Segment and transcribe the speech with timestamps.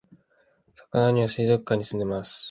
[0.73, 2.39] さかなは水族館に住んでいます